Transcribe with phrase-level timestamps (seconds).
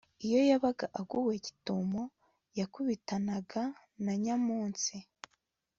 [0.25, 2.01] iyo yabaga aguwe gitumo,
[2.59, 3.63] yakubitanaga
[4.03, 4.95] na nyamunsi